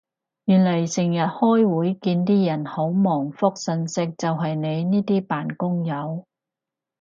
[0.45, 6.25] 原來成日開會見啲人好忙覆訊息就係你呢啲扮工友